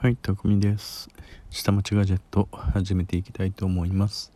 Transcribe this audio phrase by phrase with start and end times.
[0.00, 1.08] はい、たくみです。
[1.50, 4.32] 下町ガジェット始めていきたいと思います。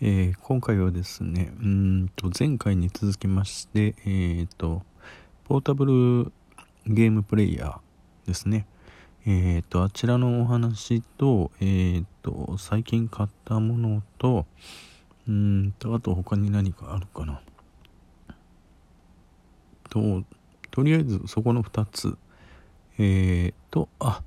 [0.00, 4.82] えー今回はですね、うんと前回に続きまして、えーと、
[5.44, 5.84] ポータブ
[6.26, 6.32] ル
[6.92, 8.66] ゲームプレイヤーですね。
[9.26, 14.44] えーと、あちらのお話と、えーと、最近買ったものと、
[15.28, 17.40] うんと、あと他に何かあるかな。
[19.88, 20.24] と、
[20.72, 22.18] とりあえずそこの2つ。
[22.98, 24.24] えーと、あ、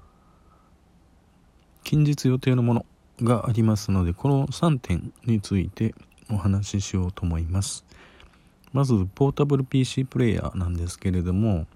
[1.83, 2.85] 近日予定のもの
[3.21, 5.93] がありますのでこの3点について
[6.31, 7.85] お話ししようと思います。
[8.71, 11.67] まずポータブル PC プレイヤーなんですけれども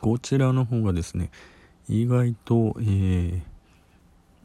[0.00, 1.30] こちらの方がですね
[1.88, 3.40] 意外と、えー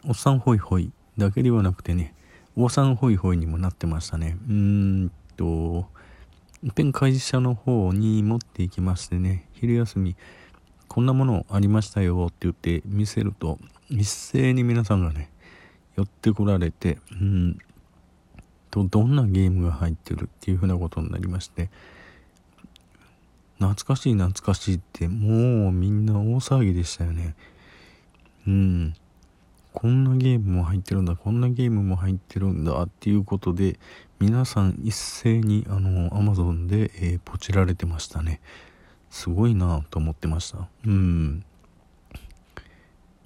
[0.03, 2.15] おっさんホイホイだけではなくてね
[2.57, 4.37] おっさんホイホイにもなってましたね。
[4.47, 5.85] うーんと
[6.63, 10.15] 一遍会社の方に持っていきましてね昼休み
[10.87, 13.59] こんなものありましたよって言って見せると
[13.91, 15.29] 一斉に皆さんがね
[15.95, 17.57] 寄ってこられてうん
[18.71, 21.69] とどんなゲームが入ってるっていうふうなことになりまして
[23.61, 27.35] 懐かしい懐かしいってもうみんな大騒ぎでしたよね。
[28.47, 28.93] うん。
[29.71, 33.79] こんなゲームも入ってるんだこんなゲームも入ってるんだっていうことで
[34.19, 38.41] 皆さん一斉にあの Amazon で、えーポチられてましたね。
[39.11, 40.67] すごいなと思ってました。
[40.85, 41.45] うん。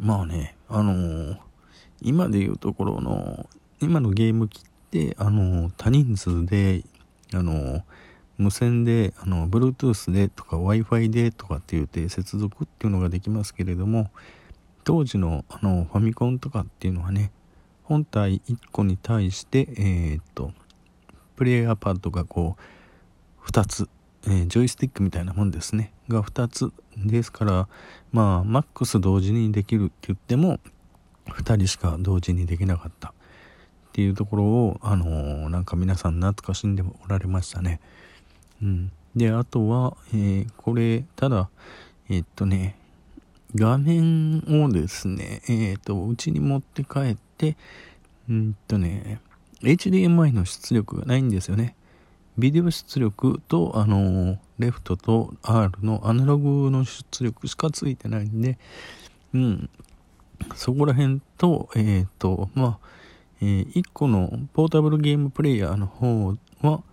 [0.06, 1.38] まあねあのー
[2.02, 3.50] 今でいうところの
[3.81, 6.84] 今のゲーム機ってあのー多人数で
[7.34, 7.84] あのー
[8.38, 14.11] 無線であの Bluetooth でとか w i f i でとかって言って接続っていうのができますけれども
[14.83, 17.31] 当時のあのファミコンとかっていうのはね
[17.83, 20.52] 本体1個に対してえっと
[21.36, 22.58] プレイヤーパッドがこ
[23.44, 23.89] う2つ、
[24.28, 25.92] えージョイスティックみたいなもんですね。
[26.09, 27.68] が2つですから
[28.12, 30.59] まあマックス同時にできるって言っても
[31.28, 33.09] 2人しか同時にできなかった。
[33.09, 33.12] っ
[33.94, 37.80] ていうところをあのーなんか皆さん懐かしんでおられましたね。
[38.61, 38.92] うん。
[39.16, 41.49] であとは、えーこれただ
[42.10, 42.78] えーっとね
[43.55, 47.55] 画面をですねえっとうちに持って帰って
[48.30, 49.22] うんとね
[49.61, 51.76] HDMI の出力がないんですよね。
[52.38, 58.58] ビデオ出力とあのレフトと R のアナログの出力しかついてないんで
[59.34, 59.70] うん。
[60.56, 62.88] そこら辺とえっ、とまあ、
[63.42, 66.84] え1個のポータブルゲームプレイヤーの方は、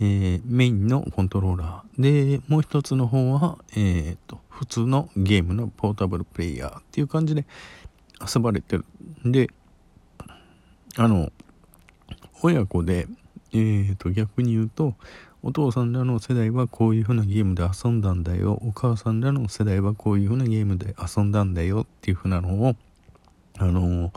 [0.00, 7.44] えーメインのコントローラーでもう一つの方はえっ、と普通のゲームのポータブルプレイヤーっていう感じで
[8.20, 8.84] 遊ばれてる
[9.24, 9.50] で
[10.96, 11.30] あの
[12.42, 13.06] 親子で、
[13.58, 14.94] えー、と逆に言うと
[15.42, 18.58] お父さんらの世代はこういう風なゲームで遊んだんだよ。
[18.62, 21.82] お母さんらの世代はこういう風なゲームで遊んだんだよ。
[21.82, 22.74] っていう風なのを
[23.56, 24.12] あの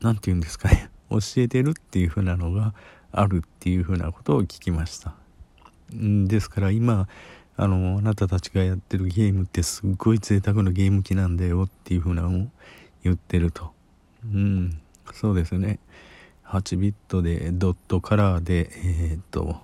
[0.00, 0.90] 何て言うんですかね。
[1.08, 2.74] 教えてるっていう風なのが
[3.12, 5.14] あるっていう風なことを聞きました。
[5.92, 7.06] ですから今
[7.56, 12.48] あのあなたたちがやってるゲームってすっごい贅沢なゲーム機なんだよっていう風なのを
[13.04, 13.72] 言ってると。
[14.24, 14.80] うん。
[15.12, 15.78] そうですね。
[16.48, 19.56] 8ビットでドットカラーでえーっと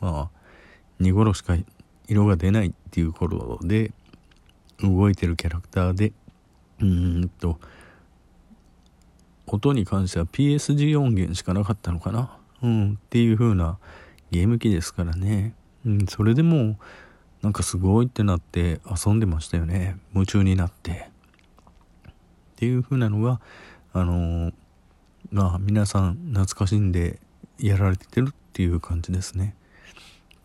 [0.00, 0.40] まあ
[1.00, 1.56] 2頃しか
[2.08, 3.92] 色が出ないっていう頃で
[4.82, 6.12] 動いてるキャラクターで
[6.80, 7.60] うーんと
[9.46, 12.36] 音に関しては PSG 音源しかなかったのかな？
[12.62, 13.78] うんっていう風な
[14.30, 15.54] ゲーム機ですからね。
[15.84, 16.78] うんそれでも
[17.42, 19.98] なんかすごいってなって遊んでましたよね。
[20.14, 21.10] 夢中になって。
[22.10, 22.12] っ
[22.56, 23.40] ていう風なのが
[23.92, 24.52] あのま
[25.36, 27.20] あ皆さん懐かしんで
[27.58, 29.54] やられてるっていう感じですね。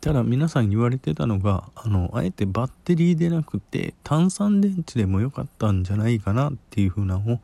[0.01, 7.39] ただ皆さん言われてたのがあのあえてバッテリーでなくて炭酸電池でもよかったんじゃないかなっていう風なのを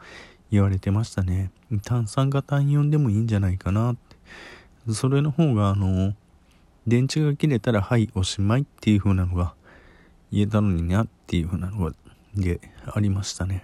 [0.51, 1.51] 言われてましたね。
[1.83, 4.93] 炭酸が単4でもいいんじゃないかなって。
[4.93, 6.13] それの方があの
[6.85, 9.53] 電池が切れたらはいおしまいっていう風なのが
[10.31, 11.93] 言えたのになっていう風なのが
[12.35, 13.63] でありましたね。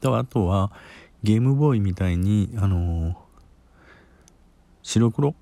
[0.00, 0.72] とあとは
[1.22, 3.16] ゲームボーイみたいにあの
[4.82, 5.34] 白黒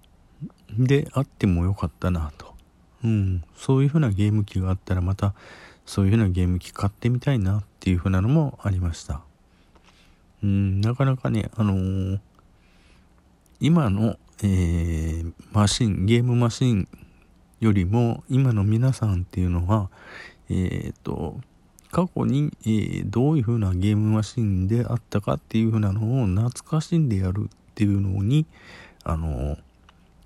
[0.76, 2.54] であってもよかったなと。
[3.04, 3.44] うん。
[3.56, 5.34] そういう風なゲーム機があったらまた
[5.86, 9.22] そういう風なゲーム機買ってみたいなっていう風なのもありました。
[10.42, 10.80] うん。
[10.80, 12.20] なかなかねあのー
[13.60, 16.88] 今の、えーマシンゲームマシン
[17.60, 19.90] よりも今の皆さんっていうのは
[20.48, 21.40] えっ、と
[21.90, 28.46] 過去に、えーどういう風なゲームマシンであったかっていう風なのを懐かしんでやるっていうのに
[29.04, 29.56] あの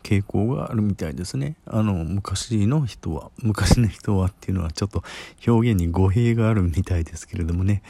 [0.03, 1.57] 傾向があるみたいですね。
[1.67, 5.03] あの、昔の人は、昔の人はっていうのはちょっと
[5.47, 7.83] 表現に語弊があるみたいですけれどもね。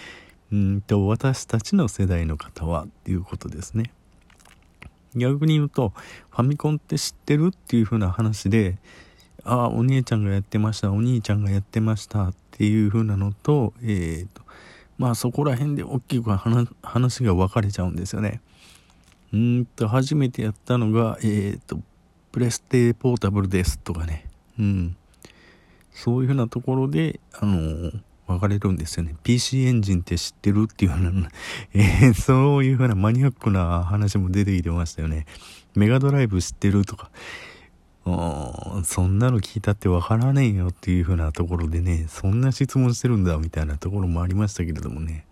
[0.53, 3.91] うんと、私たちの世代の方はっていうことですね。
[5.17, 5.93] 逆に言うと、
[6.31, 8.77] ファミコンって知ってるっていう風な話で、
[9.45, 14.43] ああ、お姉ちゃんがやってました、お兄ちゃんがやってましたっていう風なのと、えっ、ー、と、
[14.99, 18.41] まあそこら辺で大きく話が分かれちゃうんですよね。
[19.33, 21.81] うんと、初めてやったのが、えっ、ー、と、
[22.31, 24.27] プレステポータブルですとかね。
[24.59, 24.97] うん。
[25.93, 29.15] そういうふうなところで、あのー、分かれるんですよね。
[29.23, 31.29] PC エンジンって知ってるっていうような、
[31.75, 35.27] えー、そういうふうなマニアックな話も出てきてましたよね。
[35.75, 37.11] メガドライブ知ってるとか、
[38.05, 45.25] そんなの聞いたってわからねえよっていう風なところでね、そんな質問してるんだみたいなところもありましたけれどもね。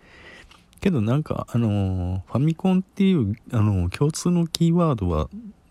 [0.81, 5.29] けどなんか、あのファミコンっていう、あの共通のキーワードは、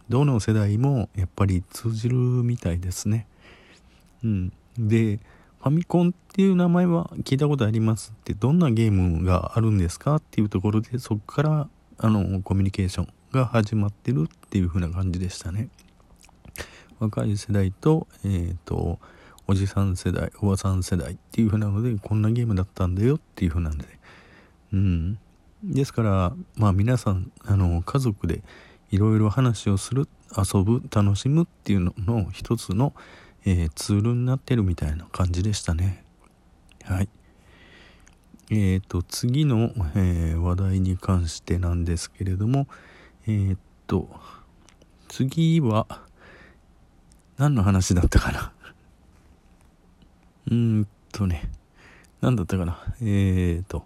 [0.10, 3.28] どの世代もやっぱり通じるみたいですね。
[4.24, 4.54] うん。
[4.78, 5.20] で、
[5.62, 15.70] ファミコンっていう名前は聞いたことありますって、どんなゲームがあるんですかっていうところで、そこから、あの、コミュニケーションが始まってるっていう風な感じでしたね。
[17.00, 19.00] 若い世代と,、えーと、
[19.48, 23.86] おじさん世代おばさん世代っていう風なのでこんなゲームだったんだよっていう風なんで。
[24.74, 25.20] うん。
[25.64, 28.44] ですからまあ皆さんあの家族で
[28.92, 30.08] いろいろ話をする
[30.38, 32.94] 遊ぶ楽しむっていうのの一つの、
[33.46, 36.04] えー、ツールになってるみたいな感じでしたね。
[36.84, 37.10] はい。
[38.52, 42.68] えーと次の、えー、話題に関してなんですけれども
[43.28, 44.10] え、っと
[45.08, 45.88] 次は
[47.40, 48.52] 何の話だったかな？
[50.48, 51.50] うーんとね、
[52.20, 52.78] 何だったかな？
[53.02, 53.86] えーと、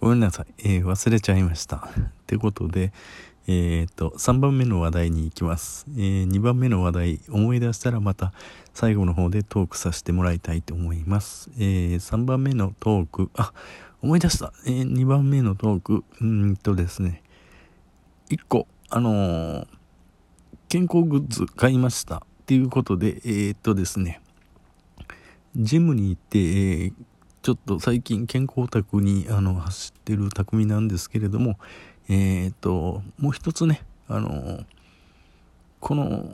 [0.00, 0.46] ごめんなさい。
[0.58, 1.76] えー、忘れちゃいました。
[1.76, 1.80] っ
[2.26, 2.92] てことで、
[3.46, 5.86] えーと、3番目の話題に行きます。
[5.92, 8.34] えー、2番目の話題、思い出したらまた
[8.74, 11.50] 最後の方でトークさせてもらいたいと思います。
[11.56, 13.54] えー、3番目のトーク、あ、
[14.02, 14.52] 思い出した。
[14.66, 17.22] えー、2番目のトーク、うんとですね、
[18.28, 19.66] 1個、あのー、
[20.68, 22.26] 健康グッズ買いました。
[22.50, 24.20] っていうことで、えー、っとですね、
[25.54, 26.92] ジムに行って、えー、
[27.42, 31.60] ちょっと最近健康オタクにあの走ってる匠なんですけれども、
[32.08, 34.64] えー、っと、もう一つね、あの、
[35.78, 36.28] この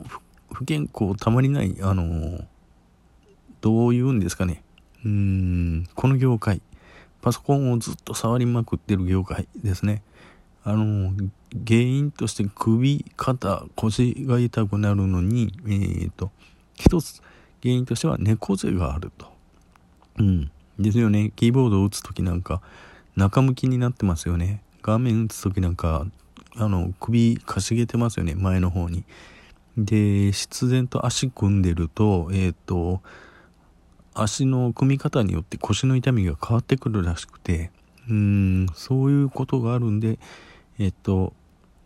[0.51, 2.43] 不健康たまりない、あの、
[3.61, 4.63] どういうんですかね、
[5.05, 6.63] うん、この業界、
[7.21, 10.01] パソコンをずっと触りまくってる業界ですね。
[10.67, 11.13] あの、
[11.65, 16.29] 原因として首、肩、腰が痛くなるのに、えっ、と、
[16.75, 17.21] 一つ
[17.63, 19.27] 原因としては猫背があると。
[20.17, 20.51] うん。
[20.77, 21.31] ですよね。
[21.37, 22.61] キーボードを打つときなんか、
[23.15, 24.61] 中向きになってますよね。
[24.81, 26.05] 画面打つときなんか、
[26.57, 28.35] あの、首かしげてますよね。
[28.35, 29.05] 前の方に。
[29.77, 33.01] で、必然と足組んでると、えっ、と、
[34.13, 37.71] 足の組み方によって腰の痛みが変わってくるらしくて、
[38.09, 40.19] うん、そういうことがあるんで、
[40.79, 41.33] えっと、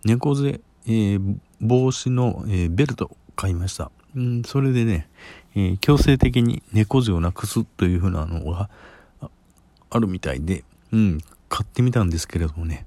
[0.03, 3.91] 猫背、えー、帽子の、えー、ベルト買いました。
[4.15, 5.07] うん、それでね、
[5.55, 8.69] えー、強制的に猫背をなくすというふうなのが
[9.89, 12.85] あるみたいで、うん、買ってみたんですけれどもね、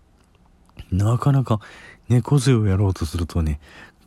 [0.91, 1.61] なかなか
[2.09, 3.61] 猫背をやろうとするとね、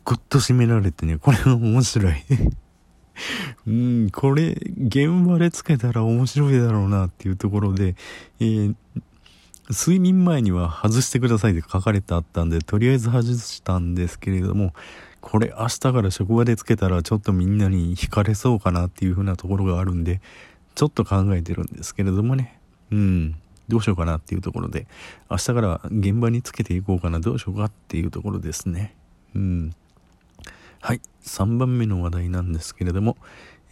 [0.04, 2.14] ぐっと締められてね、これは面白い。
[3.66, 7.96] うん、これ、現場でつけたら面白いだろうなっていうところで、
[8.40, 8.74] えー、
[9.70, 14.72] 睡眠前には外してくださいって書かれてあったんで、とりあえず外したんですけれども、
[15.20, 20.20] これ明日から職場でつけたらちょっとみんなに惹かれそうかなっていう風なところがあるんで、
[20.74, 22.58] ちょっと考えてるんですけれどもね。
[22.90, 23.34] うん。
[23.68, 24.86] どうしようかなっていうところで、
[25.30, 28.94] 明日から現場につけていこうかな、どうしようかっていうところですね。
[29.34, 29.74] うん。
[30.80, 31.00] はい。
[31.24, 33.18] 3番目の話題なんですけれども、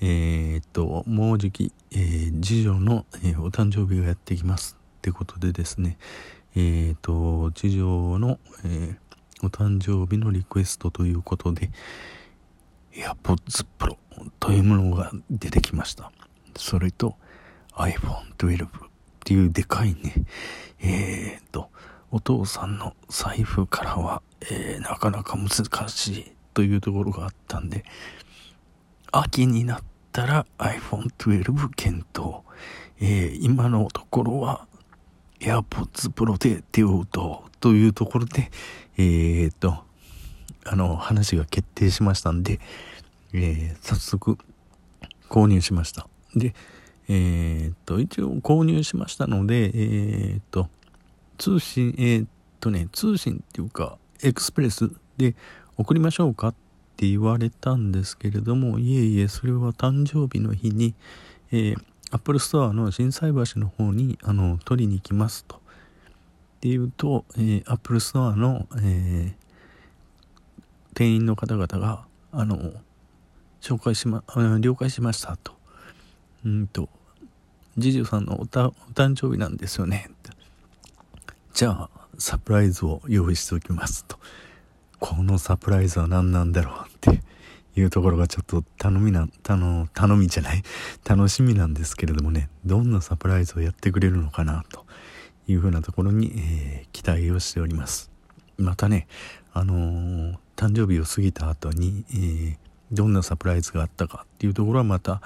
[0.01, 4.76] えー、っと、もうじき、えー、次女の、えー、お誕生日がやってきます。
[5.07, 5.99] ってことでですね、
[6.57, 11.71] えっ、ー、と、次女の、えー、お誕生日のリクエストということで、
[12.93, 13.97] AirPods Pro
[14.41, 16.11] というものが出てきました。
[16.57, 17.15] それと
[17.75, 18.69] iPhone 12っ
[19.25, 20.25] ていうでかいね、
[20.81, 21.71] えっ、ー、と、
[22.11, 27.85] お父さんの財布からは、えー、なかなか難しいというところがあったんで、
[29.13, 32.41] 秋になったら iPhone 12検討。
[33.01, 34.67] えー、今のところは
[35.41, 38.51] AirPods Pro で手を打とうというところで、
[38.97, 39.77] えー、っと、
[40.65, 42.61] あの、話が決定しましたんで、
[43.33, 44.39] えー、早速
[45.29, 46.09] 購入しました。
[46.35, 46.55] で、
[47.09, 50.69] えー、っと、一応購入しましたので、えー、っと、
[51.39, 52.29] 通信、えー、っ
[52.61, 55.37] とね、通信っていうか、エクスプレスで
[55.77, 56.55] 送りましょうかっ
[56.97, 60.95] て言われたんですけれども、いえいえ、それは誕生日の日に、
[61.53, 65.57] えー、アップルストアの心斎橋の方に、あの、取りに行きますと。
[65.57, 65.59] っ
[66.61, 69.35] ていうと、えー、アップルストアの、えー、
[70.95, 72.73] 店員の方々が、あの、
[73.61, 74.23] 紹介しま、
[74.61, 75.53] 了解しましたと。
[76.45, 76.89] うんと、
[77.77, 80.11] ジジュさんのおたお誕生日なんですよね。
[81.53, 84.19] じゃあ、サプライズを用意しておきますと。
[85.01, 87.23] このサプライズは何なんだろうって
[87.77, 90.63] いうところがちょっと頼みな、頼頼みじゃない、
[91.05, 94.87] 楽しみなんですけれどもね、どんなサプライズをやってくれるのかなと
[95.47, 98.11] いうふうなところに、えー、期待をしております。
[98.59, 99.07] またね、
[99.53, 102.57] あのー、誕生日を過ぎた後に、えー、
[102.93, 105.21] どんなサプライズがあったかっていうところはまた、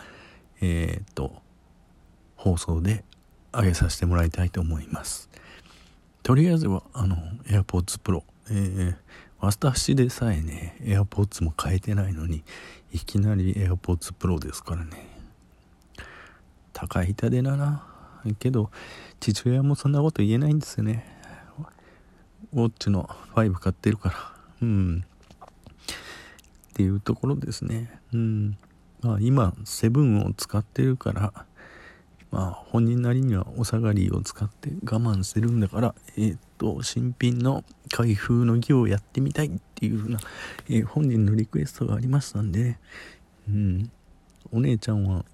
[0.61, 1.33] えっと、
[2.37, 3.04] 放送で
[3.52, 5.30] 上げさせてもらいたいと思います。
[6.23, 8.97] とりあえずは、あの、AirPods Pro、えー、
[9.40, 12.44] 私でさえね、AirPods も変えてないのに、
[12.92, 15.09] いきなり AirPods Pro ですからね。
[16.75, 17.87] 高い痛手だな。
[18.38, 18.70] けど、
[19.18, 21.06] 父親もそんなこと言えないんですよね。
[22.52, 24.16] ウォッチの5買ってるから。
[24.62, 25.04] うん。
[25.04, 27.99] っていうところですね。
[28.12, 28.59] うん。
[29.00, 31.32] まあ今、セブンを使ってるから、
[32.30, 40.18] まあ本人なりにはお下がりを使って我慢してるんだから、えー、っと、新品の開封の儀をやってみたいっていうふうな、
[40.68, 42.78] えー、本人のリクエストがありましたんで、
[43.49, 43.90] うん、
[44.52, 45.25] お姉ちゃんは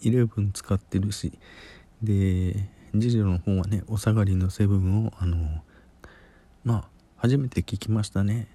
[0.00, 1.32] 11使ってるし、
[2.02, 5.62] で、次女の方はね、お下がりのセブンを、あの、
[6.64, 6.84] まあ、
[7.16, 8.48] 初めて聞きましたね。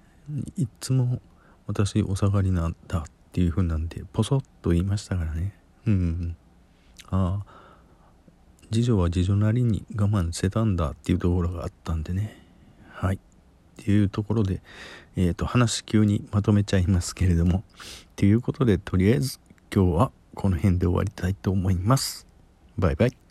[0.56, 1.22] いつも
[1.68, 5.54] 私お下がりなんだっていう風なんで、ポソッと言いましたからね。
[5.86, 6.36] うん。
[7.10, 7.64] ああ、
[8.74, 12.44] 次女は次女なりに我慢してたんだっていうところがあったんでね
[12.92, 13.20] はい
[13.82, 14.62] っていうところで、
[15.16, 17.64] えー、と話急にまとめちゃいますけれども
[18.16, 19.40] ということでとりあえず
[19.74, 22.28] 今日はこの辺で終わりたいと思います。
[22.78, 23.23] バイバイ。